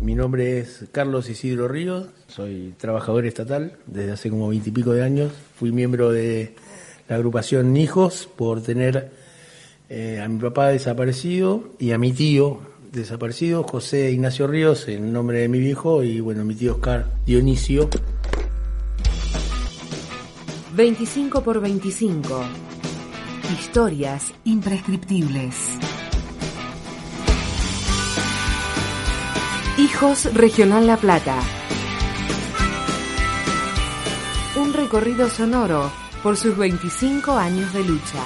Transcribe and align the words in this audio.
Mi 0.00 0.14
nombre 0.14 0.58
es 0.58 0.86
Carlos 0.92 1.28
Isidro 1.28 1.68
Ríos, 1.68 2.06
soy 2.26 2.74
trabajador 2.78 3.26
estatal 3.26 3.76
desde 3.86 4.12
hace 4.12 4.30
como 4.30 4.48
veintipico 4.48 4.92
de 4.92 5.02
años. 5.02 5.30
Fui 5.56 5.72
miembro 5.72 6.10
de 6.10 6.54
la 7.06 7.16
agrupación 7.16 7.76
Hijos 7.76 8.26
por 8.34 8.62
tener 8.62 9.10
eh, 9.90 10.18
a 10.24 10.26
mi 10.26 10.38
papá 10.38 10.68
desaparecido 10.68 11.74
y 11.78 11.92
a 11.92 11.98
mi 11.98 12.12
tío 12.12 12.60
desaparecido, 12.92 13.62
José 13.62 14.10
Ignacio 14.10 14.46
Ríos, 14.46 14.88
en 14.88 15.12
nombre 15.12 15.40
de 15.40 15.48
mi 15.48 15.58
viejo, 15.58 16.02
y 16.02 16.20
bueno, 16.20 16.46
mi 16.46 16.54
tío 16.54 16.76
Oscar 16.76 17.06
Dionisio. 17.26 17.90
25 20.74 21.42
por 21.42 21.60
25. 21.60 22.42
Historias 23.52 24.32
imprescriptibles. 24.44 25.78
Hijos 29.80 30.34
Regional 30.34 30.86
La 30.86 30.98
Plata. 30.98 31.40
Un 34.56 34.74
recorrido 34.74 35.30
sonoro 35.30 35.90
por 36.22 36.36
sus 36.36 36.54
25 36.54 37.32
años 37.32 37.72
de 37.72 37.84
lucha. 37.84 38.22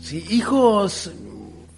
Sí, 0.00 0.26
hijos, 0.30 1.12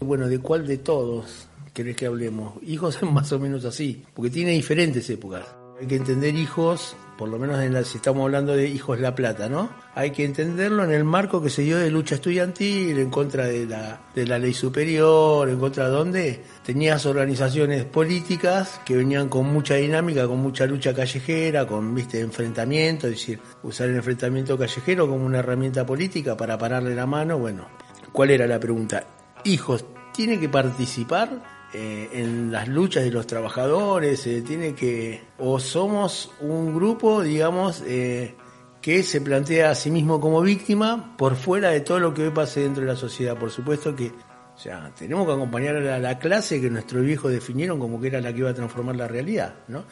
bueno, 0.01 0.29
¿de 0.29 0.39
cuál 0.39 0.67
de 0.67 0.79
todos 0.79 1.47
querés 1.75 1.95
que 1.95 2.07
hablemos? 2.07 2.55
Hijos 2.63 2.97
es 3.03 3.03
más 3.03 3.31
o 3.33 3.39
menos 3.39 3.67
así, 3.67 4.03
porque 4.15 4.31
tiene 4.31 4.53
diferentes 4.53 5.11
épocas. 5.11 5.45
Hay 5.79 5.87
que 5.87 5.97
entender 5.97 6.35
hijos, 6.35 6.97
por 7.17 7.29
lo 7.29 7.39
menos 7.39 7.63
en 7.63 7.73
la, 7.73 7.85
si 7.85 7.97
estamos 7.97 8.23
hablando 8.25 8.55
de 8.55 8.69
hijos 8.69 9.01
La 9.01 9.15
Plata, 9.15 9.49
¿no? 9.49 9.71
Hay 9.95 10.11
que 10.11 10.25
entenderlo 10.25 10.85
en 10.85 10.93
el 10.93 11.05
marco 11.05 11.43
que 11.43 11.51
se 11.51 11.63
dio 11.63 11.79
de 11.79 11.91
lucha 11.91 12.17
estudiantil, 12.17 12.99
en 12.99 13.11
contra 13.11 13.47
de 13.47 13.67
la, 13.67 14.01
de 14.15 14.27
la 14.27 14.39
ley 14.39 14.55
superior, 14.55 15.49
en 15.49 15.59
contra 15.59 15.87
de 15.87 15.91
donde 15.91 16.45
tenías 16.65 17.07
organizaciones 17.07 17.85
políticas 17.85 18.81
que 18.85 18.97
venían 18.97 19.29
con 19.29 19.53
mucha 19.53 19.77
dinámica, 19.77 20.27
con 20.27 20.39
mucha 20.39 20.67
lucha 20.67 20.95
callejera, 20.95 21.67
con, 21.67 21.95
viste, 21.95 22.21
enfrentamiento, 22.21 23.07
es 23.07 23.15
decir, 23.15 23.41
usar 23.63 23.89
el 23.89 23.97
enfrentamiento 23.97 24.59
callejero 24.59 25.09
como 25.09 25.25
una 25.25 25.39
herramienta 25.39 25.87
política 25.87 26.37
para 26.37 26.59
pararle 26.59 26.95
la 26.95 27.07
mano, 27.07 27.39
bueno, 27.39 27.69
¿Cuál 28.15 28.31
era 28.31 28.47
la 28.47 28.61
pregunta? 28.61 29.09
Hijos, 29.43 29.85
¿tiene 30.13 30.39
que 30.39 30.49
participar 30.49 31.43
eh, 31.75 32.09
en 32.13 32.53
las 32.53 32.69
luchas 32.69 33.05
de 33.05 33.11
los 33.11 33.27
trabajadores? 33.27 34.27
Eh, 34.27 34.43
¿Tiene 34.43 34.75
que... 34.75 35.23
o 35.39 35.59
somos 35.59 36.31
un 36.41 36.75
grupo, 36.75 37.23
digamos, 37.23 37.83
eh, 37.87 38.35
que 38.81 39.03
se 39.03 39.21
plantea 39.21 39.71
a 39.71 39.75
sí 39.75 39.91
mismo 39.91 40.21
como 40.21 40.41
víctima 40.41 41.17
por 41.17 41.37
fuera 41.37 41.71
de 41.71 41.81
todo 41.81 41.99
lo 41.99 42.15
que 42.15 42.23
hoy 42.23 42.31
pase 42.31 42.61
dentro 42.61 42.83
de 42.83 42.93
la 42.93 42.97
sociedad? 42.97 43.37
Por 43.37 43.51
supuesto 43.51 43.95
que 43.95 44.13
o 44.55 44.59
sea, 44.59 44.93
tenemos 44.97 45.27
que 45.27 45.33
acompañar 45.33 45.77
a 45.77 45.99
la, 45.99 46.19
clase 46.19 46.61
que 46.61 46.71
nuestros 46.71 47.05
viejos 47.05 47.33
definieron 47.33 47.81
como 47.81 48.01
que 48.01 48.07
era 48.07 48.21
la 48.21 48.33
que 48.33 48.39
iba 48.39 48.51
a 48.51 48.55
transformar 48.55 48.95
la 48.95 49.09
realidad, 49.09 49.55
¿no? 49.67 49.85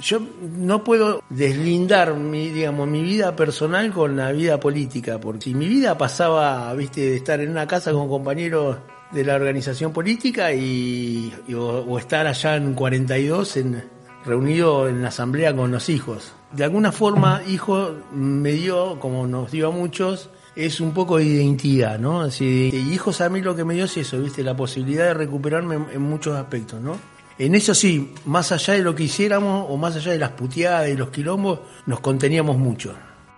Yo 0.00 0.20
no 0.40 0.82
puedo 0.82 1.22
deslindar 1.30 2.14
mi, 2.14 2.48
digamos, 2.48 2.88
mi 2.88 3.02
vida 3.02 3.36
personal 3.36 3.92
con 3.92 4.16
la 4.16 4.32
vida 4.32 4.58
política, 4.58 5.20
porque 5.20 5.44
si 5.44 5.54
mi 5.54 5.68
vida 5.68 5.96
pasaba, 5.96 6.74
viste, 6.74 7.02
de 7.02 7.16
estar 7.16 7.40
en 7.40 7.50
una 7.50 7.68
casa 7.68 7.92
con 7.92 8.08
compañeros 8.08 8.78
de 9.12 9.24
la 9.24 9.34
organización 9.34 9.92
política 9.92 10.52
y, 10.52 11.32
o, 11.54 11.98
estar 11.98 12.26
allá 12.26 12.56
en 12.56 12.74
42 12.74 13.56
en, 13.56 13.84
reunido 14.24 14.88
en 14.88 15.02
la 15.02 15.08
asamblea 15.08 15.54
con 15.54 15.70
los 15.70 15.88
hijos. 15.88 16.32
De 16.52 16.64
alguna 16.64 16.92
forma, 16.92 17.42
hijo 17.48 17.96
me 18.12 18.52
dio, 18.52 18.98
como 19.00 19.26
nos 19.26 19.50
dio 19.50 19.68
a 19.68 19.70
muchos, 19.70 20.30
es 20.56 20.80
un 20.80 20.92
poco 20.92 21.18
de 21.18 21.24
identidad, 21.24 21.98
¿no? 21.98 22.22
Así, 22.22 22.70
hijos 22.92 23.20
a 23.20 23.28
mí 23.28 23.40
lo 23.40 23.54
que 23.54 23.64
me 23.64 23.74
dio 23.74 23.84
es 23.84 23.96
eso, 23.96 24.20
¿viste? 24.20 24.42
La 24.42 24.56
posibilidad 24.56 25.04
de 25.04 25.14
recuperarme 25.14 25.76
en, 25.92 26.02
muchos 26.02 26.36
aspectos, 26.36 26.80
¿no? 26.80 26.96
En 27.38 27.54
eso 27.54 27.74
sí, 27.74 28.12
más 28.26 28.52
allá 28.52 28.74
de 28.74 28.82
lo 28.82 28.94
que 28.94 29.04
hiciéramos 29.04 29.66
o 29.68 29.76
más 29.76 29.96
allá 29.96 30.12
de 30.12 30.18
las 30.18 30.32
puteadas 30.32 30.88
y 30.88 30.96
los 30.96 31.10
quilombos, 31.10 31.60
nos 31.86 32.00
conteníamos 32.00 32.58
mucho. 32.58 32.94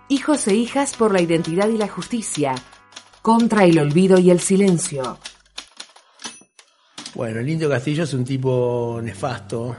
Hijos 0.09 0.47
e 0.47 0.55
hijas 0.55 0.95
por 0.95 1.13
la 1.13 1.21
identidad 1.21 1.69
y 1.69 1.77
la 1.77 1.87
justicia, 1.87 2.55
contra 3.21 3.63
el 3.63 3.79
olvido 3.79 4.19
y 4.19 4.31
el 4.31 4.41
silencio. 4.41 5.17
Bueno, 7.15 7.39
el 7.39 7.49
Indio 7.49 7.69
Castillo 7.69 8.03
es 8.03 8.13
un 8.13 8.23
tipo 8.23 8.99
nefasto. 9.03 9.75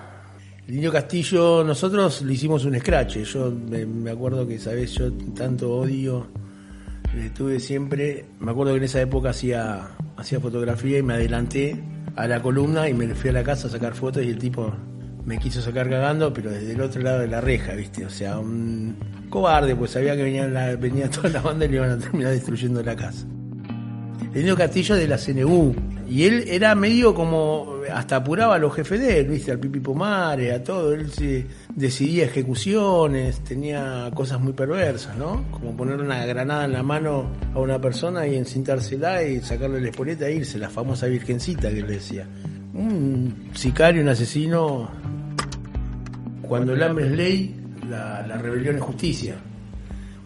El 0.69 0.77
Indio 0.77 0.93
Castillo, 0.93 1.65
nosotros 1.65 2.23
le 2.23 2.33
hicimos 2.33 2.65
un 2.65 2.79
scratch. 2.79 3.19
Yo 3.19 3.51
me, 3.51 4.11
acuerdo 4.11 4.47
que, 4.47 4.59
sabes, 4.59 4.93
yo 4.93 5.13
tanto 5.35 5.75
odio 5.75 6.27
tuve 7.35 7.61
siempre, 7.61 8.25
me 8.41 8.51
acuerdo 8.51 8.73
que 8.73 8.79
en 8.79 8.85
esa 8.85 9.01
época 9.01 9.31
hacía, 9.31 9.89
hacía 10.17 10.41
fotografía 10.41 10.99
y 10.99 11.03
me 11.03 11.15
adelanté 11.15 11.81
a 12.17 12.27
la 12.27 12.43
columna 12.43 12.89
y 12.89 12.95
me 12.95 13.15
fui 13.15 13.31
a 13.31 13.33
la 13.33 13.43
casa 13.43 13.69
a 13.69 13.71
sacar 13.71 13.95
fotos 13.95 14.25
y 14.25 14.29
el 14.29 14.39
tipo 14.39 14.73
me 15.25 15.39
quiso 15.39 15.63
sacar 15.63 15.89
cagando, 15.89 16.33
pero 16.33 16.51
desde 16.51 16.73
el 16.73 16.81
otro 16.81 17.03
lado 17.03 17.21
de 17.21 17.29
la 17.29 17.41
reja, 17.41 17.75
¿viste? 17.75 18.05
O 18.05 18.11
sea, 18.11 18.39
un 18.39 18.97
cobarde, 19.31 19.75
pues 19.75 19.93
sabía 19.93 20.17
que 20.17 20.23
venía, 20.23 20.47
la, 20.49 20.77
venía 20.77 21.09
toda 21.11 21.29
la 21.31 21.41
banda 21.41 21.65
y 21.65 21.69
le 21.69 21.77
iban 21.77 21.91
a 21.91 21.99
terminar 21.99 22.33
destruyendo 22.33 22.83
la 22.83 22.95
casa. 22.95 23.27
El 24.35 24.43
niño 24.43 24.57
Castillo 24.57 24.97
de 24.97 25.07
la 25.07 25.17
CNU, 25.17 25.75
y 26.09 26.25
él 26.25 26.45
era 26.49 26.75
medio 26.75 27.15
como, 27.15 27.77
hasta 27.93 28.17
apuraba 28.17 28.57
a 28.57 28.59
los 28.59 28.75
jefes 28.75 29.01
de 29.01 29.21
él, 29.21 29.29
¿viste? 29.29 29.51
Al 29.51 29.59
Pipi 29.59 29.81
Pomare, 29.81 30.53
a 30.53 30.63
todo. 30.63 30.93
Él 30.93 31.11
decidía 31.75 32.25
ejecuciones, 32.25 33.41
tenía 33.41 34.11
cosas 34.15 34.41
muy 34.41 34.53
perversas, 34.53 35.17
¿no? 35.17 35.45
Como 35.51 35.77
poner 35.77 36.01
una 36.01 36.25
granada 36.27 36.67
en 36.67 36.73
la 36.73 36.83
mano 36.83 37.31
a 37.55 37.59
una 37.59 37.81
persona 37.81 38.27
y 38.27 38.37
encintársela 38.37 39.23
y 39.23 39.41
sacarle 39.41 39.81
la 39.81 39.89
espoleta 39.89 40.27
e 40.29 40.35
irse, 40.35 40.59
la 40.59 40.69
famosa 40.69 41.07
virgencita 41.07 41.71
que 41.71 41.79
él 41.79 41.87
decía. 41.87 42.27
Un 42.75 43.51
sicario, 43.55 44.03
un 44.03 44.09
asesino. 44.09 44.91
Cuando 46.43 46.75
el 46.75 46.83
hambre 46.83 47.07
es 47.07 47.13
ley, 47.13 47.57
la, 47.89 48.27
la 48.27 48.37
rebelión 48.37 48.77
es 48.77 48.83
justicia. 48.83 49.37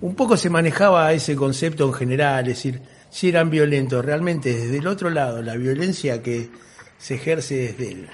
Un 0.00 0.14
poco 0.14 0.36
se 0.36 0.50
manejaba 0.50 1.12
ese 1.12 1.36
concepto 1.36 1.86
en 1.86 1.92
general, 1.92 2.48
es 2.48 2.56
decir, 2.56 2.80
si 3.10 3.28
eran 3.28 3.50
violentos. 3.50 4.04
Realmente 4.04 4.54
desde 4.54 4.78
el 4.78 4.86
otro 4.86 5.10
lado, 5.10 5.42
la 5.42 5.56
violencia 5.56 6.22
que 6.22 6.48
se 6.96 7.14
ejerce 7.14 7.54
desde 7.56 7.92
el, 7.92 8.08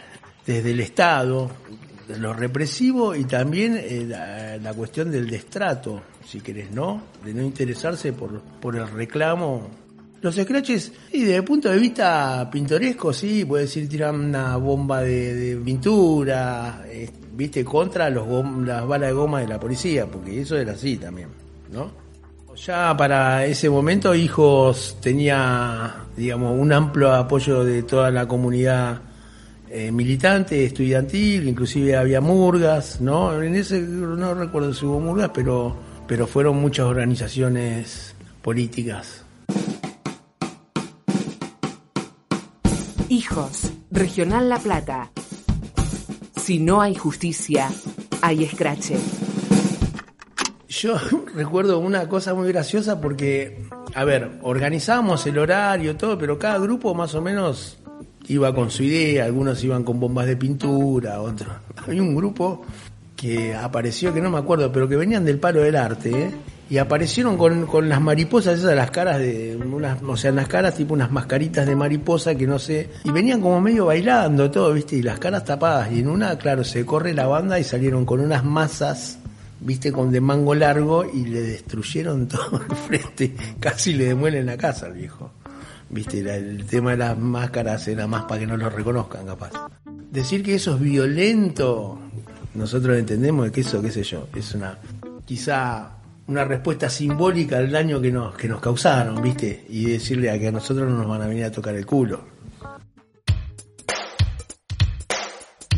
desde 0.47 0.71
el 0.71 0.81
Estado, 0.81 1.51
lo 2.09 2.35
represivo 2.35 3.15
y 3.15 3.25
también 3.25 3.79
eh, 3.81 4.59
la, 4.63 4.75
cuestión 4.75 5.11
del 5.11 5.29
destrato, 5.29 6.03
si 6.27 6.41
querés, 6.41 6.71
¿no? 6.71 7.03
De 7.25 7.33
no 7.33 7.43
interesarse 7.43 8.13
por, 8.13 8.41
por 8.61 8.77
el 8.77 8.89
reclamo. 8.89 9.71
Los 10.21 10.37
scratches, 10.37 10.93
y 11.13 11.21
desde 11.21 11.37
el 11.37 11.45
punto 11.45 11.69
de 11.69 11.79
vista 11.79 12.49
pintoresco, 12.51 13.13
sí, 13.13 13.45
puede 13.45 13.65
decir, 13.65 13.89
tiran 13.89 14.17
una 14.17 14.57
bomba 14.57 15.03
de, 15.03 15.61
pintura, 15.63 16.83
eh, 16.87 17.11
viste, 17.35 17.63
contra 17.63 18.09
los 18.09 18.27
las 18.65 18.87
balas 18.87 19.09
de 19.11 19.15
goma 19.15 19.41
de 19.41 19.49
la 19.49 19.61
policía, 19.61 20.07
porque 20.07 20.41
eso 20.41 20.57
era 20.57 20.73
así 20.73 20.97
también, 20.97 21.29
¿no? 21.71 22.04
Ya 22.57 22.97
para 22.97 23.45
ese 23.47 23.69
momento 23.69 24.15
Hijos 24.15 24.97
tenía, 25.01 26.07
digamos, 26.17 26.59
un 26.59 26.73
amplio 26.73 27.13
apoyo 27.13 27.65
de 27.65 27.83
toda 27.83 28.11
la 28.11 28.27
comunidad 28.27 29.01
eh, 29.69 29.91
militante, 29.91 30.65
estudiantil, 30.65 31.49
inclusive 31.49 31.97
había 31.97 32.21
murgas, 32.21 33.01
¿no? 33.01 33.43
En 33.43 33.55
ese 33.57 33.81
no 33.81 34.35
recuerdo 34.35 34.73
si 34.73 34.87
hubo 34.87 35.01
murgas, 35.01 35.31
pero, 35.35 35.77
pero 36.07 36.27
fueron 36.27 36.57
muchas 36.59 36.87
organizaciones 36.87 38.15
políticas. 38.41 39.25
Hijos, 43.09 43.73
Regional 43.91 44.49
La 44.49 44.59
Plata. 44.59 45.11
Si 46.37 46.59
no 46.59 46.81
hay 46.81 46.95
justicia, 46.95 47.69
hay 48.23 48.45
escrache. 48.45 48.97
Yo 50.81 50.97
recuerdo 51.35 51.79
una 51.79 52.09
cosa 52.09 52.35
muy 52.35 52.49
graciosa 52.49 53.01
porque, 53.01 53.65
a 53.95 54.05
ver, 54.05 54.39
organizábamos 54.43 55.27
el 55.27 55.39
horario, 55.39 55.97
todo, 55.97 56.19
pero 56.19 56.39
cada 56.39 56.59
grupo 56.59 56.95
más 56.95 57.15
o 57.15 57.23
menos 57.23 57.79
iba 58.27 58.55
con 58.55 58.71
su 58.71 58.83
idea, 58.83 59.25
algunos 59.25 59.63
iban 59.63 59.85
con 59.85 60.01
bombas 60.01 60.27
de 60.27 60.37
pintura, 60.37 61.21
otros. 61.21 61.53
Hay 61.87 62.01
un 62.01 62.15
grupo 62.15 62.63
que 63.15 63.55
apareció, 63.55 64.13
que 64.13 64.21
no 64.21 64.31
me 64.31 64.39
acuerdo, 64.39 64.73
pero 64.73 64.89
que 64.89 64.97
venían 64.97 65.25
del 65.25 65.39
palo 65.39 65.61
del 65.61 65.77
arte, 65.77 66.11
¿eh? 66.11 66.31
y 66.69 66.79
aparecieron 66.79 67.37
con, 67.37 67.67
con, 67.67 67.89
las 67.89 68.01
mariposas 68.01 68.59
esas, 68.59 68.75
las 68.75 68.91
caras 68.91 69.19
de 69.19 69.57
unas, 69.57 70.03
o 70.03 70.17
sea, 70.17 70.33
las 70.33 70.49
caras 70.49 70.75
tipo 70.75 70.95
unas 70.95 71.13
mascaritas 71.13 71.67
de 71.67 71.77
mariposa 71.77 72.35
que 72.35 72.47
no 72.47 72.59
sé, 72.59 72.91
y 73.05 73.11
venían 73.11 73.41
como 73.41 73.61
medio 73.61 73.87
bailando 73.87 74.51
todo, 74.51 74.73
viste, 74.73 74.97
y 74.97 75.03
las 75.03 75.19
caras 75.21 75.45
tapadas, 75.45 75.93
y 75.93 76.01
en 76.01 76.09
una, 76.09 76.37
claro, 76.39 76.65
se 76.65 76.85
corre 76.85 77.15
la 77.15 77.27
banda 77.27 77.61
y 77.61 77.65
salieron 77.65 78.05
con 78.05 78.21
unas 78.21 78.45
masas 78.45 79.19
viste, 79.65 79.91
con 79.91 80.13
de 80.13 80.21
mango 80.21 80.55
largo 80.55 81.05
y 81.05 81.25
le 81.25 81.41
destruyeron 81.41 82.29
todo 82.29 82.63
el 82.69 82.77
frente, 82.77 83.35
casi 83.59 83.95
le 83.95 84.05
demuelen 84.07 84.47
la 84.47 84.57
casa 84.57 84.87
al 84.87 84.93
viejo. 84.93 85.33
Viste, 85.91 86.21
el 86.21 86.65
tema 86.67 86.93
de 86.93 86.97
las 86.99 87.19
máscaras 87.19 87.87
era 87.89 88.07
más 88.07 88.25
para 88.25 88.41
que 88.41 88.47
no 88.47 88.57
lo 88.57 88.71
reconozcan, 88.71 89.27
capaz. 89.27 89.53
Decir 90.11 90.43
que 90.43 90.55
eso 90.55 90.75
es 90.75 90.81
violento, 90.81 91.99
nosotros 92.55 92.99
entendemos 92.99 93.51
que 93.51 93.63
eso, 93.63 93.83
qué 93.83 93.91
sé 93.91 94.03
yo, 94.03 94.29
es 94.35 94.55
una, 94.55 94.79
quizá 95.25 95.99
una 96.27 96.45
respuesta 96.45 96.89
simbólica 96.89 97.59
al 97.59 97.71
daño 97.71 98.01
que 98.01 98.11
nos, 98.11 98.35
que 98.35 98.49
nos 98.49 98.61
causaron, 98.61 99.21
¿viste? 99.23 99.67
Y 99.69 99.87
decirle 99.87 100.31
a 100.31 100.39
que 100.39 100.49
a 100.49 100.53
nosotros 100.53 100.91
no 100.91 100.99
nos 100.99 101.09
van 101.09 101.23
a 101.23 101.27
venir 101.27 101.45
a 101.45 101.51
tocar 101.51 101.75
el 101.75 101.85
culo. 101.85 102.25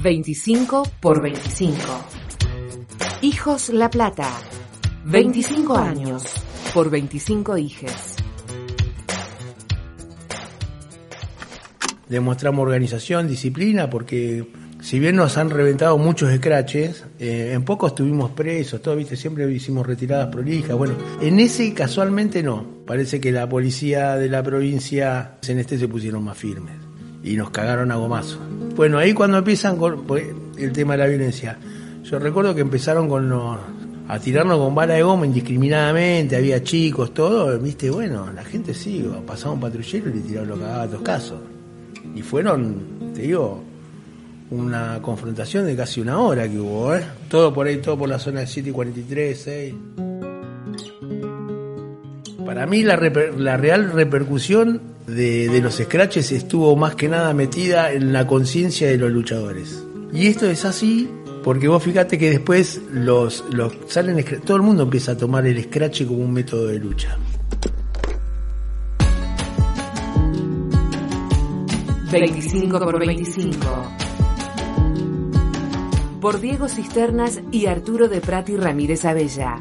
25 0.02 0.88
por 1.00 1.20
25. 1.20 2.25
Hijos 3.22 3.70
La 3.70 3.88
Plata. 3.88 4.28
25 5.06 5.74
años 5.74 6.22
por 6.74 6.90
25 6.90 7.56
hijes. 7.56 8.16
Demostramos 12.10 12.62
organización, 12.62 13.26
disciplina, 13.26 13.88
porque 13.88 14.46
si 14.80 14.98
bien 14.98 15.16
nos 15.16 15.38
han 15.38 15.48
reventado 15.48 15.96
muchos 15.96 16.30
scratches, 16.34 17.06
eh, 17.18 17.52
en 17.54 17.64
pocos 17.64 17.92
estuvimos 17.92 18.32
presos, 18.32 18.82
todo, 18.82 18.94
viste, 18.96 19.16
siempre 19.16 19.50
hicimos 19.50 19.86
retiradas 19.86 20.28
prolijas. 20.28 20.76
Bueno, 20.76 20.94
en 21.22 21.40
ese 21.40 21.72
casualmente 21.72 22.42
no. 22.42 22.66
Parece 22.86 23.18
que 23.18 23.32
la 23.32 23.48
policía 23.48 24.16
de 24.16 24.28
la 24.28 24.42
provincia 24.42 25.38
en 25.48 25.58
este 25.58 25.78
se 25.78 25.88
pusieron 25.88 26.22
más 26.22 26.36
firmes 26.36 26.74
y 27.24 27.34
nos 27.34 27.48
cagaron 27.48 27.90
a 27.92 27.96
gomazo. 27.96 28.38
Bueno, 28.76 28.98
ahí 28.98 29.14
cuando 29.14 29.38
empiezan 29.38 29.78
con 29.78 30.06
pues, 30.06 30.26
el 30.58 30.72
tema 30.72 30.92
de 30.92 30.98
la 30.98 31.06
violencia, 31.06 31.58
yo 32.10 32.18
recuerdo 32.20 32.54
que 32.54 32.60
empezaron 32.60 33.08
con 33.08 33.28
los, 33.28 33.58
a 34.06 34.18
tirarnos 34.20 34.58
con 34.58 34.74
bala 34.74 34.94
de 34.94 35.02
goma 35.02 35.26
indiscriminadamente, 35.26 36.36
había 36.36 36.62
chicos, 36.62 37.12
todo, 37.12 37.58
viste, 37.58 37.90
bueno, 37.90 38.32
la 38.32 38.44
gente 38.44 38.74
sí, 38.74 39.04
pasaba 39.26 39.54
un 39.54 39.60
patrullero 39.60 40.10
y 40.10 40.14
le 40.14 40.20
tiraron 40.20 40.48
los 40.50 40.58
cagados 40.60 41.02
casos. 41.02 41.40
Y 42.14 42.22
fueron, 42.22 43.12
te 43.12 43.22
digo, 43.22 43.62
una 44.50 45.00
confrontación 45.02 45.66
de 45.66 45.74
casi 45.74 46.00
una 46.00 46.20
hora 46.20 46.48
que 46.48 46.58
hubo, 46.60 46.94
¿eh? 46.94 47.02
Todo 47.28 47.52
por 47.52 47.66
ahí, 47.66 47.78
todo 47.78 47.98
por 47.98 48.08
la 48.08 48.20
zona 48.20 48.40
de 48.40 48.46
7 48.46 48.70
y 48.70 48.72
43, 48.72 49.40
6. 49.42 49.74
Para 52.44 52.66
mí 52.66 52.84
la, 52.84 52.96
la 53.36 53.56
real 53.56 53.90
repercusión 53.90 54.80
de, 55.08 55.48
de, 55.48 55.60
los 55.60 55.74
scratches 55.74 56.30
estuvo 56.30 56.76
más 56.76 56.94
que 56.94 57.08
nada 57.08 57.34
metida 57.34 57.92
en 57.92 58.12
la 58.12 58.28
conciencia 58.28 58.88
de 58.88 58.96
los 58.96 59.10
luchadores. 59.10 59.82
Y 60.12 60.28
esto 60.28 60.48
es 60.48 60.64
así 60.64 61.10
porque 61.46 61.68
vos 61.68 61.80
fíjate 61.80 62.18
que 62.18 62.28
después 62.30 62.82
los, 62.90 63.44
los 63.52 63.72
salen 63.86 64.24
todo 64.44 64.56
el 64.56 64.64
mundo 64.64 64.82
empieza 64.82 65.12
a 65.12 65.16
tomar 65.16 65.46
el 65.46 65.62
scratch 65.62 66.04
como 66.04 66.24
un 66.24 66.32
método 66.32 66.66
de 66.66 66.80
lucha. 66.80 67.16
25 72.10 72.80
por 72.80 72.98
25 72.98 73.56
por 76.20 76.40
Diego 76.40 76.68
Cisternas 76.68 77.40
y 77.52 77.66
Arturo 77.66 78.08
de 78.08 78.20
Prati 78.20 78.56
Ramírez 78.56 79.04
Abella. 79.04 79.60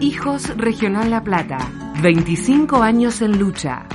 Hijos 0.00 0.48
Regional 0.56 1.10
La 1.10 1.22
Plata, 1.22 1.58
25 2.02 2.82
años 2.82 3.22
en 3.22 3.38
lucha. 3.38 3.86